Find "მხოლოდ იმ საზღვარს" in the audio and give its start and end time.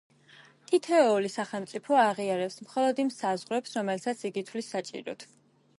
2.65-3.79